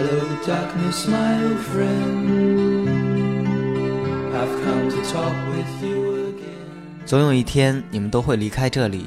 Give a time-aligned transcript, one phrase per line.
[0.00, 2.88] Hello, darkness, my old friend.
[4.32, 7.04] I've come to talk with you again.
[7.04, 9.06] 总有一天，你们都会离开这里，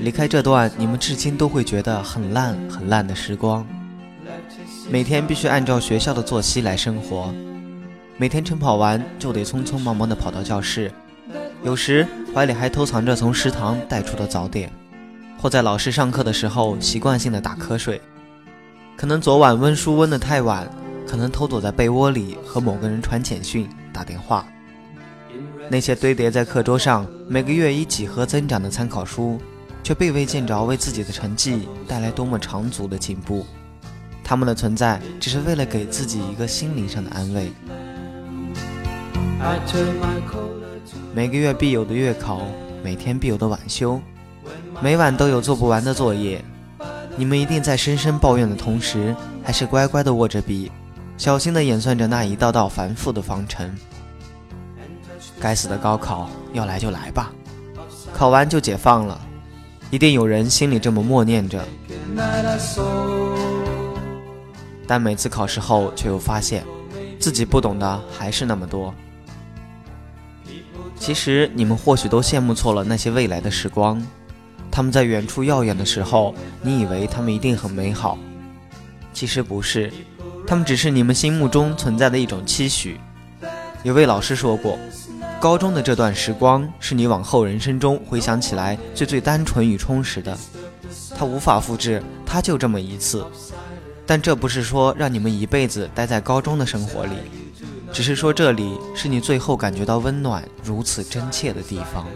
[0.00, 3.66] 离开这段你们至今都会觉得很烂很烂的时光。
[4.88, 7.30] 每天必须按照学校的作息来生活，
[8.16, 10.90] 每天晨跑完就得匆匆忙忙地跑到教室，
[11.62, 14.72] 有时怀里还偷藏着从食堂带出的早点。
[15.36, 18.00] 或在老师上课的时候习惯性的打瞌睡，
[18.96, 20.66] 可能昨晚温书温得太晚，
[21.06, 24.46] 可能偷躲在被窝里和某个人传简讯、打电话。
[25.68, 29.38] 那些堆叠在课桌上、每个月以几何增长的参考书，
[29.82, 33.44] 却并未见着为自己的成绩带来多么长足的进步。
[34.24, 37.52] 他们的存在只是为了给自己一个心灵上的安慰。
[41.14, 42.40] 每个月必有的月考，
[42.82, 44.00] 每天必有的晚修。
[44.80, 46.42] 每晚都有做不完的作业，
[47.16, 50.70] 你们一定在深深抱怨的同时，还是乖乖的握着笔，
[51.16, 53.74] 小心的演算着那一道道繁复的方程。
[55.40, 57.32] 该死的高考，要来就来吧，
[58.12, 59.20] 考完就解放了，
[59.90, 61.64] 一定有人心里这么默念着。
[64.86, 66.64] 但每次考试后，却又发现，
[67.18, 68.94] 自己不懂的还是那么多。
[70.98, 74.04] 其实你们或许都羡慕错了那些未来的时光。
[74.76, 78.18] 他们在远处耀眼的时候，你以为他们一定很美好，
[79.10, 79.90] 其实不是，
[80.46, 83.00] 他们只是你们心目中存在的一种期许。
[83.84, 84.78] 有位老师说过，
[85.40, 90.36] 高中的这段时光是你往后人生中回想起来最最单纯与充实的，
[91.16, 93.24] 它无法复制，它就这么一次。
[94.04, 97.14] 但这不是说让你们一辈子待在高中的生活里，
[97.94, 102.06] 只是说这里是你最后感觉到温暖如此真切的地方。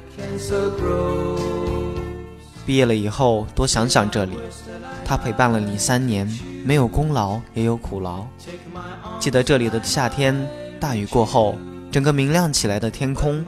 [2.66, 4.33] 毕业了以后，多想想这里，
[5.05, 6.27] 它陪伴了你三年，
[6.64, 8.25] 没有功劳也有苦劳。
[9.19, 10.36] 记得这里的夏天，
[10.78, 11.56] 大雨过后，
[11.91, 13.45] 整个明亮起来的天空，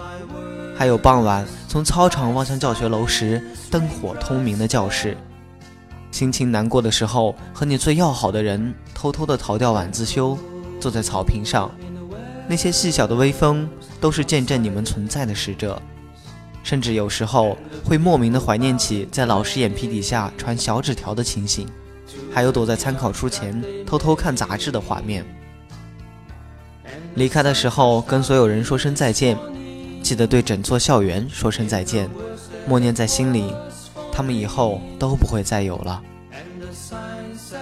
[0.76, 5.16] 还有傍晚从操场望向教学楼时，灯火通明的教室。
[6.10, 10.36] 心情难过的时候，和你最要好的人偷偷的逃掉晚自修，
[10.80, 11.70] 坐在草坪上，
[12.48, 13.68] 那些细小的微风，
[14.00, 15.80] 都是见证你们存在的使者。
[16.62, 21.66] 甚至有时候会莫名的怀念起在老师眼皮底下传小纸条的情形，
[22.32, 25.24] 还有躲在参考书前偷偷看杂志的画面。
[27.14, 29.36] 离开的时候跟所有人说声再见，
[30.02, 32.08] 记得对整座校园说声再见，
[32.66, 33.52] 默念在心里，
[34.10, 36.02] 他们以后都不会再有了。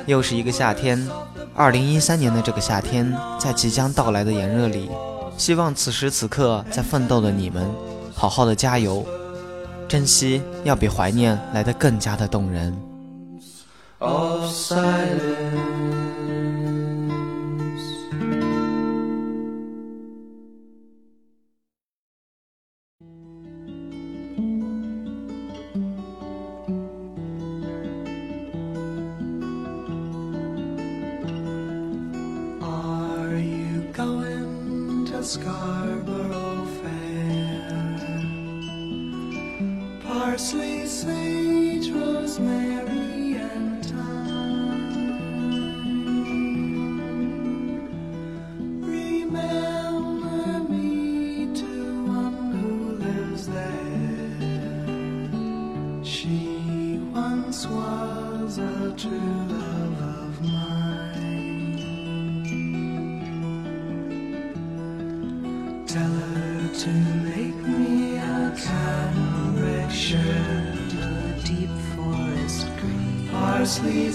[0.06, 1.08] 又是一个夏天，
[1.54, 4.88] 二零一三年的这个夏天，在即将到来的炎热里，
[5.36, 7.68] 希望此时此刻在奋斗的你们。
[8.20, 9.02] 好好的加油，
[9.88, 12.70] 珍惜要比怀念来得更加的动人。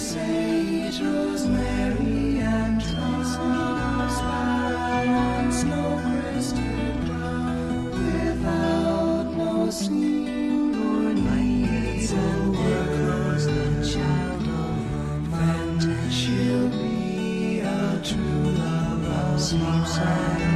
[0.06, 4.12] Sage, rosemary, and thyme.
[5.50, 16.14] Snow crested brown, without no seam or needs, and workers the child of romance.
[16.14, 20.55] She'll be a true love of mine.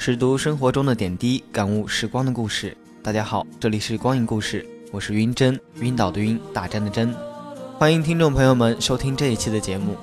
[0.00, 2.74] 识读生活中的点滴，感悟时光的故事。
[3.02, 7.12] 大家好，这里是光影故事，我是晕针，晕倒的晕，打针的针。
[7.76, 9.96] 欢迎听众朋友们收听这一期的节目。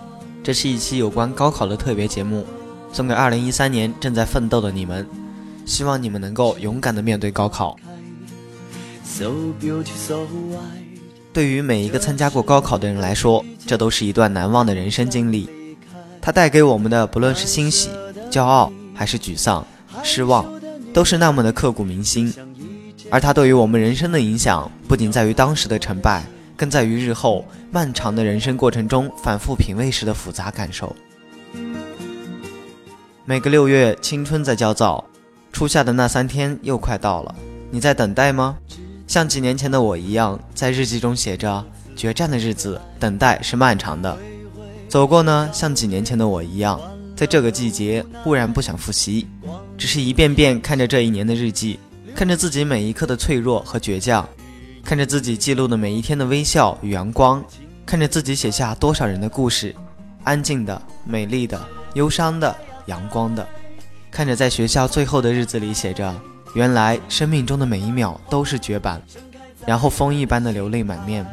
[0.44, 2.46] 这是一期有关高考的特别节目，
[2.92, 5.08] 送给二零一三年正在奋斗的你们，
[5.66, 7.78] 希望你们能够勇敢的面对高考。
[11.32, 15.50] 对于每一个参加过高考的人来说，这都是一段难忘的人生经历。
[16.22, 17.90] 它带给我们的，不论是欣喜、
[18.30, 19.66] 骄傲，还是沮丧。
[20.04, 20.46] 失望，
[20.94, 22.34] 都是那么的刻骨铭心，
[23.10, 26.26] 而它对于我们人生的影响，不仅在于当时的成败，
[26.56, 30.96] 更在于日后漫长的人生过程中反复品味时的复杂感受。
[33.26, 35.04] 每个六月，青春在焦躁，
[35.52, 37.34] 初夏的那三天又快到了，
[37.72, 38.58] 你在等待吗？
[39.08, 41.64] 像几年前的我一样，在日记中写着：
[41.96, 44.18] 决战的日子，等待是漫长的。
[44.88, 46.80] 走过呢，像几年前的我一样，
[47.16, 49.28] 在这个季节，忽然不想复习。
[49.78, 51.80] 只是一遍遍看着这一年的日记，
[52.16, 54.28] 看着自己每一刻的脆弱和倔强，
[54.84, 57.44] 看着自己记录的每一天的微笑与阳光，
[57.86, 59.76] 看着自己写下多少人的故事，
[60.24, 61.62] 安静的、美丽的、
[61.94, 62.56] 忧伤的、
[62.86, 63.48] 阳光的，
[64.10, 66.14] 看着在学校最后的日子里写着
[66.56, 69.02] “原来生命中的每一秒都是绝版”，
[69.68, 71.26] 然后风一般的流泪满面。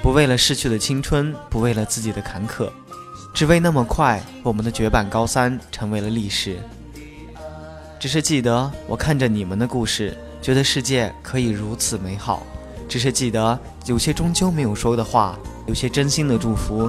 [0.00, 2.70] 不为了逝去的青春，不为了自己的坎坷。
[3.34, 6.56] 只为那么快，我们的绝版高三成为了历史。
[7.98, 12.44] 只是记得，我看着你们的故事，觉得世界可以如此美好。
[12.88, 15.36] 只是记得，有些终究没有说的话，
[15.66, 16.88] 有些真心的祝福，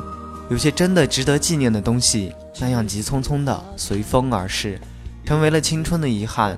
[0.51, 4.79] 有些真的值得纪念的东西，那样急匆匆的随风而逝，
[5.25, 6.55] 成为了青春的遗憾。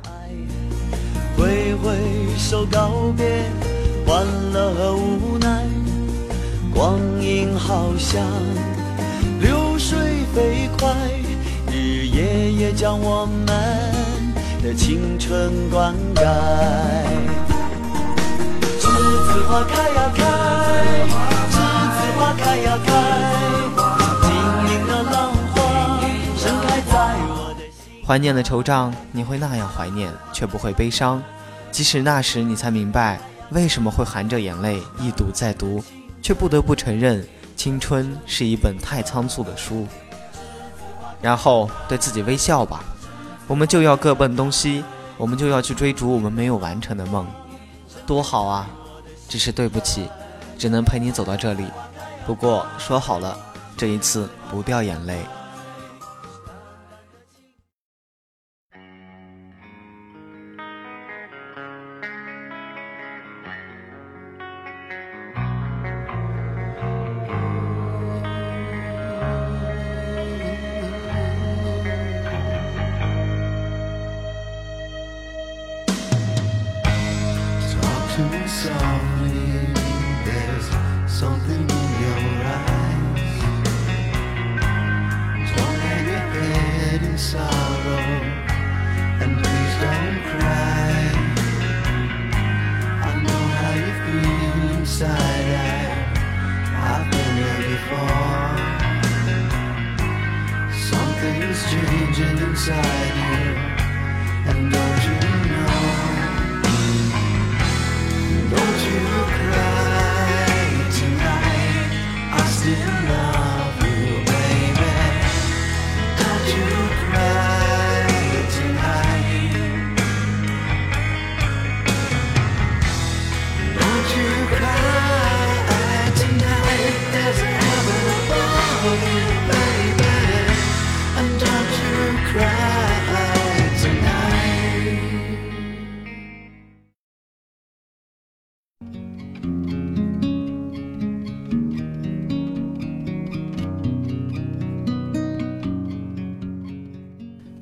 [1.38, 1.95] 挥挥
[2.38, 3.45] 手告别，
[4.06, 5.63] 欢乐和无奈，
[6.74, 8.22] 光阴好像。
[9.77, 9.97] 水
[10.33, 10.91] 飞快，
[11.71, 13.45] 日夜夜将我们
[14.63, 16.24] 的青春灌溉。
[18.79, 20.24] 栀子花开呀开，
[21.51, 21.56] 栀
[21.94, 22.91] 子花开呀开，
[24.24, 24.29] 晶
[24.74, 26.01] 莹的浪花
[26.35, 28.03] 盛开在我的心。
[28.03, 31.21] 怀念的惆怅，你会那样怀念，却不会悲伤。
[31.71, 33.19] 即使那时你才明白，
[33.51, 35.83] 为什么会含着眼泪一读再读，
[36.19, 37.24] 却不得不承认。
[37.57, 39.88] 青春是一本太仓促的书，
[41.19, 42.83] 然后对自己微笑吧。
[43.48, 44.83] 我们就要各奔东西，
[45.18, 47.25] 我们就要去追逐我们没有完成的梦，
[48.06, 48.69] 多好啊！
[49.27, 50.07] 只是对不起，
[50.57, 51.65] 只能陪你走到这里。
[52.25, 53.38] 不过说好了，
[53.75, 55.25] 这一次不掉眼泪。
[102.19, 103.53] inside you
[104.50, 104.87] and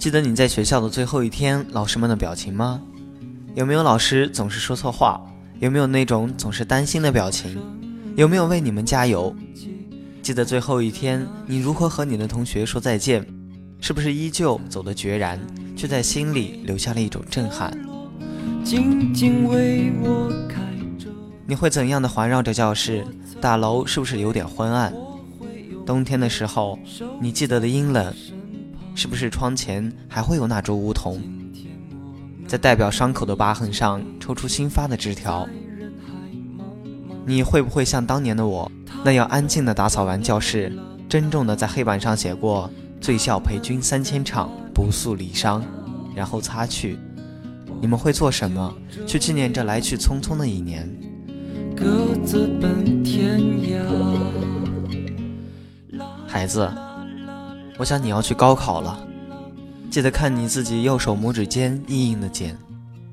[0.05, 2.79] 记得你在学校的最后一天，老师们的表情吗？
[3.55, 5.19] 有没有老师总是说错话？
[5.57, 7.59] 有没有那种总是担心的表情？
[8.15, 9.35] 有没有为你们加油？
[10.21, 13.25] 记得最后一天，你如何和你的同学说再见？
[13.81, 15.39] 是不是依旧走得决然，
[15.75, 17.75] 却在心里留下了一种震撼？
[21.47, 23.03] 你会怎样的环绕着教室？
[23.41, 24.93] 大楼是不是有点昏暗？
[25.83, 26.77] 冬天的时候，
[27.19, 28.13] 你记得的阴冷。
[28.95, 31.21] 是不是窗前还会有那株梧桐，
[32.47, 35.47] 在代表伤口的疤痕上抽出新发的枝条？
[37.25, 38.71] 你会不会像当年的我
[39.03, 40.71] 那样安静地打扫完教室，
[41.09, 42.69] 郑重地在黑板上写过
[43.01, 45.61] “醉笑陪君三千场，不诉离殇。”
[46.15, 46.97] 然后擦去。
[47.81, 48.73] 你们会做什么？
[49.05, 50.89] 去纪念这来去匆匆的一年。
[51.75, 53.81] 各自奔天涯。
[56.25, 56.71] 孩子，
[57.77, 59.05] 我想你要去高考了。
[59.91, 62.57] 记得看你自己右手拇指间硬硬的茧，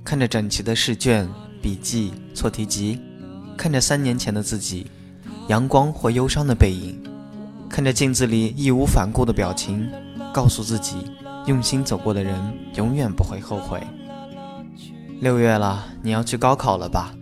[0.04, 1.28] 看着整齐的试卷、
[1.61, 3.00] 笔记、错题集，
[3.57, 4.87] 看着三年前的自己，
[5.49, 7.00] 阳光或忧伤的背影，
[7.69, 9.88] 看着镜子里义无反顾的表情，
[10.33, 10.97] 告诉自己，
[11.47, 12.35] 用心走过的人
[12.75, 13.81] 永远不会后悔。
[15.21, 17.14] 六月了，你要去高考了吧？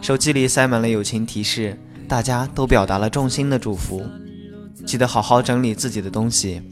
[0.00, 4.02] 手机里塞满了友情提示，大家都表达了衷心的祝福。
[4.86, 6.62] 记得好好整理自己的东西，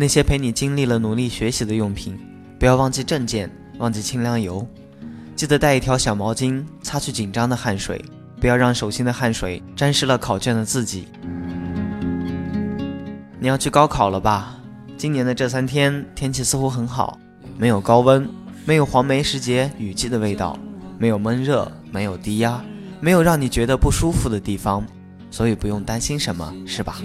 [0.00, 2.16] 那些陪你经历了努力学习的用品，
[2.56, 4.64] 不要忘记证件，忘记清凉油。
[5.34, 8.00] 记得带一条小毛巾擦去紧张的汗水，
[8.40, 11.08] 不要让手心的汗水沾湿了考卷的自己。
[13.40, 14.56] 你要去高考了吧？
[14.96, 17.18] 今年的这三天天气似乎很好，
[17.56, 18.24] 没有高温。
[18.64, 20.56] 没有黄梅时节雨季的味道，
[20.96, 22.64] 没有闷热，没有低压，
[23.00, 24.86] 没有让你觉得不舒服的地方，
[25.28, 26.98] 所以不用担心什么，是吧？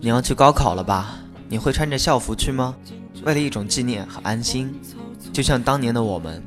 [0.00, 1.18] 你要去高考了吧？
[1.48, 2.74] 你会穿着校服去吗？
[3.24, 4.74] 为了一种纪念和安心，
[5.32, 6.42] 就像当年的我们，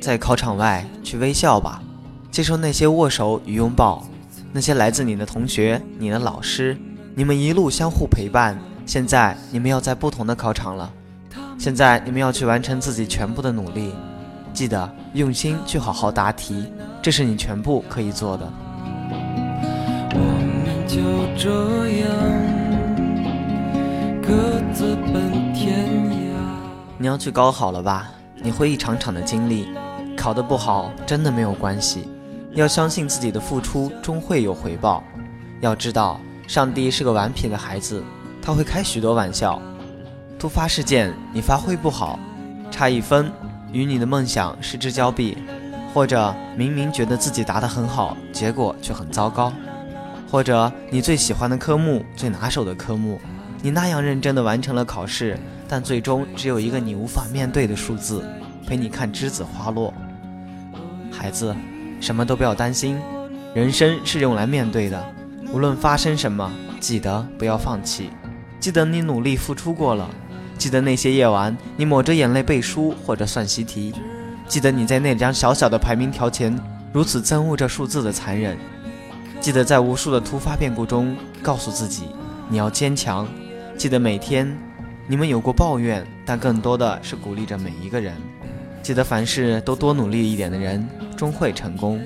[0.00, 1.82] 在考场外去微笑吧，
[2.30, 4.06] 接受那些握手与拥抱，
[4.52, 6.76] 那些来自你的同学、你的老师，
[7.14, 8.58] 你们一路相互陪伴。
[8.84, 10.92] 现在你们要在不同的考场了，
[11.58, 13.92] 现在你们要去完成自己全部的努力，
[14.52, 16.66] 记得用心去好好答题，
[17.00, 18.52] 这是你全部可以做的。
[21.36, 21.50] 这
[21.98, 22.08] 样
[24.22, 26.34] 各自奔天涯。
[26.98, 28.10] 你要去高考了吧？
[28.42, 29.68] 你会一场场的经历，
[30.16, 32.08] 考得不好真的没有关系，
[32.52, 35.02] 要相信自己的付出终会有回报。
[35.60, 38.02] 要知道，上帝是个顽皮的孩子。
[38.40, 39.62] 他会开许多玩笑，
[40.38, 42.18] 突发事件你发挥不好，
[42.70, 43.30] 差一分
[43.70, 45.38] 与你的梦想失之交臂，
[45.94, 49.52] 或者明明觉得自己答得很好，结果却很糟糕，
[50.32, 53.20] 或者你最喜欢的科目、最拿手的科目，
[53.60, 58.24] 你那样认真地完成了考试，但最终只有一个你无法面对的数字，
[58.66, 59.92] 陪你看栀子花落。
[61.10, 61.54] 孩子，
[62.00, 62.98] 什么都不要担心，
[63.52, 65.04] 人生是用来面对的，
[65.52, 68.08] 无论发生什么，记得不要放弃。
[68.58, 70.08] 记得你努力付出过了，
[70.56, 73.92] 记得那些夜晚你抹着眼泪背书或者算习题，
[74.48, 76.58] 记得你在那张小小的排名条前
[76.90, 78.56] 如此憎恶这数字的残忍，
[79.42, 82.04] 记得在无数的突发变故中告诉自己
[82.48, 83.26] 你要坚强，
[83.76, 84.56] 记得每天
[85.08, 88.14] 你们有过抱怨，但更多的是鼓励着每一个人，
[88.84, 92.00] 记得凡事都多努力一点的人终会成功，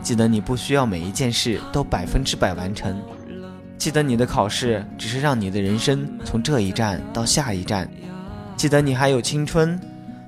[0.00, 2.96] 记得你不需要每一件事都百分之百完成。
[3.76, 7.90] 记得你的考试只是让你的人生从这一站到下一站。
[8.56, 9.76] 记得你还有青春，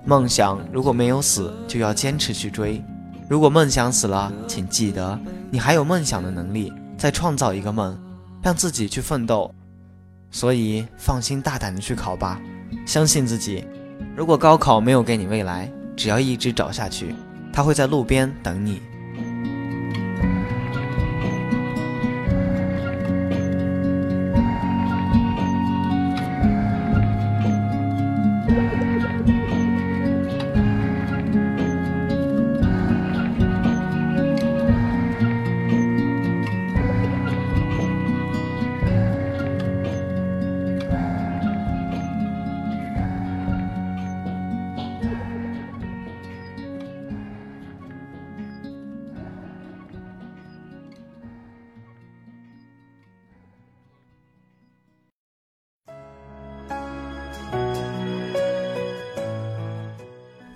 [0.04, 2.82] 梦想如果没有死，就要坚持去追。
[3.28, 5.18] 如果梦想死了，请记得
[5.50, 7.98] 你还有梦想的能力，再创造一个梦，
[8.42, 9.54] 让自己去奋斗。
[10.30, 12.40] 所以放心大胆的去考吧，
[12.84, 13.66] 相信自己。
[14.14, 17.14] 如果高考没有给你未来，只要一直找下去，
[17.50, 18.82] 他会在路边等你。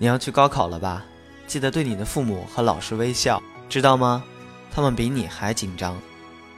[0.03, 1.05] 你要去高考了吧？
[1.47, 4.21] 记得对你的父母和老师微笑，知道吗？
[4.69, 5.97] 他们比你还紧张，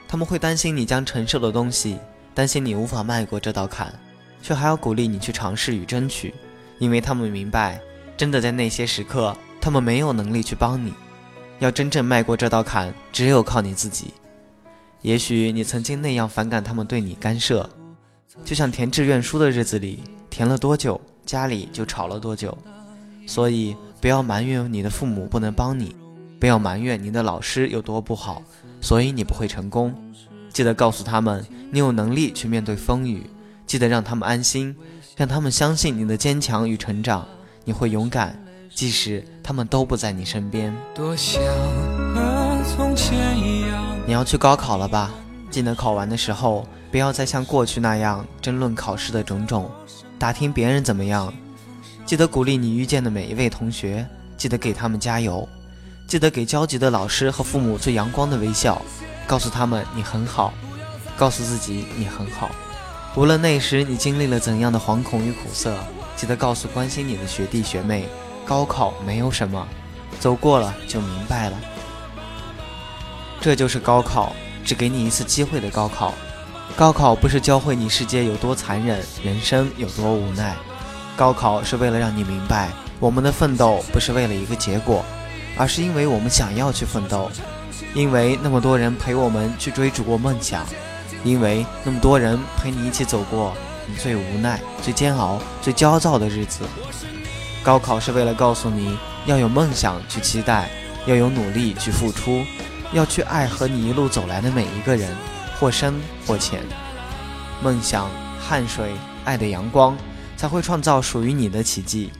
[0.08, 1.96] 他们会担心你将承受的东西，
[2.34, 3.94] 担心你无法迈过这道坎，
[4.42, 6.34] 却还要鼓励你去尝试与争取，
[6.80, 7.80] 因为他们明白，
[8.16, 10.92] 真的在那些时刻，他们没有能力去帮你。
[11.60, 14.12] 要真正迈过这道坎，只有靠你自己。
[15.02, 17.70] 也许你曾经那样反感他们对你干涉，
[18.44, 22.58] 就像填志愿书的日子里，填了多久，家里就吵了多久。
[23.26, 25.94] 所以，不要埋怨你的父母不能帮你，
[26.38, 28.42] 不要埋怨你的老师有多不好，
[28.80, 29.94] 所以你不会成功。
[30.50, 33.28] 记得告诉他们，你有能力去面对风雨。
[33.66, 34.74] 记得让他们安心，
[35.16, 37.26] 让他们相信你的坚强与成长。
[37.64, 38.40] 你会勇敢，
[38.72, 40.72] 即使他们都不在你身边。
[40.94, 41.42] 多想
[42.14, 43.84] 和从前一样。
[44.06, 45.12] 你要去高考了吧？
[45.50, 49.68] 记得考完的时候，不要再像过去那样争论考试的种种，
[50.16, 51.34] 打听别人怎么样。
[52.06, 55.46] 记得鼓励你遇见的每一位同学，记得给他们加油，
[56.06, 58.80] 记得给焦急的老师和父母最阳光的微笑，
[59.26, 60.54] 告诉他们你很好，
[61.16, 62.48] 告诉自己你很好。
[63.16, 65.76] 无论那时你经历了怎样的惶恐与苦涩，
[66.14, 68.08] 记得告诉关心你的学弟学妹，
[68.44, 69.66] 高考没有什么，
[70.20, 71.58] 走过了就明白了。
[73.40, 74.32] 这就是高考。
[74.64, 76.12] 只给你一次机会的高考，
[76.74, 80.56] 高考不是教会你世界有多残忍，人生有多无奈。
[81.16, 82.70] 高考是为了让你明白，
[83.00, 85.02] 我们的奋斗不是为了一个结果，
[85.56, 87.30] 而是因为我们想要去奋斗，
[87.94, 90.66] 因为那么多人陪我们去追逐过梦想，
[91.24, 93.54] 因为那么多人陪你一起走过
[93.86, 96.64] 你最无奈、最煎熬、最焦躁的日子。
[97.62, 100.68] 高考是为了告诉你要有梦想去期待，
[101.06, 102.44] 要有努力去付出。
[102.92, 105.16] 要去爱和你一路走来的每一个人，
[105.58, 105.92] 或深
[106.24, 106.62] 或浅。
[107.60, 108.08] 梦想、
[108.38, 108.92] 汗水、
[109.24, 109.96] 爱的阳光，
[110.36, 112.10] 才会创造属于你的奇迹。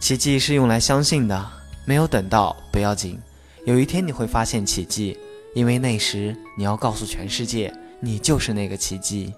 [0.00, 1.46] 奇迹是用来相信的，
[1.84, 3.18] 没有等到不要紧，
[3.64, 5.18] 有一天你会发现奇迹，
[5.54, 9.34] 因为那时你要告诉全世界，你就是那个奇迹。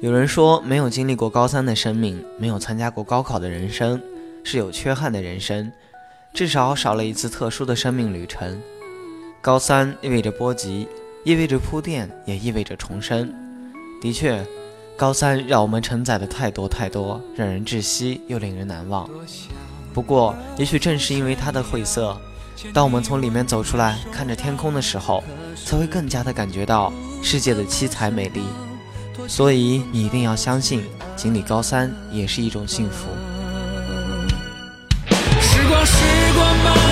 [0.00, 4.00] 有人说，没有经历过高三的生命，没有参加过高考的人生，
[4.44, 5.72] 是有缺憾的人生，
[6.32, 8.60] 至少少了一次特殊的生命旅程。
[9.40, 10.86] 高三意味着波及，
[11.24, 13.34] 意味着铺垫，也意味着重生。
[14.00, 14.46] 的确，
[14.98, 19.08] 高三让我们承载的太多太多，让人窒息又令人难忘。
[19.94, 22.20] 不过，也许正是因为它的晦涩，
[22.74, 25.22] 当我们从里面走出来，看着天空的时候，
[25.64, 28.42] 才会更加的感觉到世界的七彩美丽。
[29.28, 30.82] 所以，你一定要相信，
[31.14, 33.06] 经历高三也是一种幸福。
[35.40, 35.94] 时光，时
[36.34, 36.87] 光慢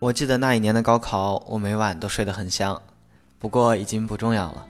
[0.00, 2.80] 我记得那一年的高考，我每晚都睡得很香，
[3.38, 4.66] 不过已经不重要了。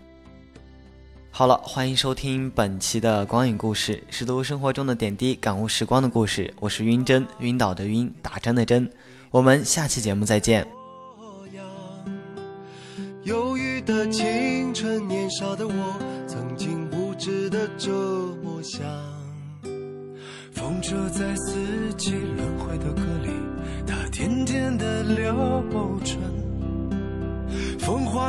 [1.30, 6.52] 好了，欢迎收听本期的光影故事，是读生活中的点滴，感悟时光的故事。
[6.58, 8.90] 我是晕针，晕倒的晕，打针的针。
[9.30, 10.66] 我们下期节目再见。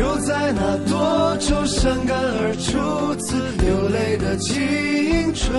[0.00, 5.54] 就在那多愁善感而初次流泪的青春。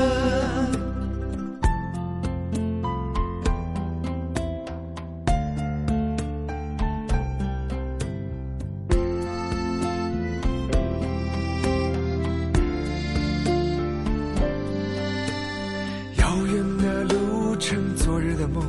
[16.17, 18.63] 遥远的路程，昨日的梦，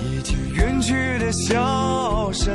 [0.00, 2.54] 以及远去的笑声。